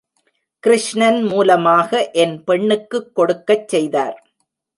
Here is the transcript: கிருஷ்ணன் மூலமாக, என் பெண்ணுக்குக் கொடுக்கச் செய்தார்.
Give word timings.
கிருஷ்ணன் 0.63 1.23
மூலமாக, 1.23 2.09
என் 2.11 2.43
பெண்ணுக்குக் 2.43 3.15
கொடுக்கச் 3.15 3.67
செய்தார். 3.67 4.17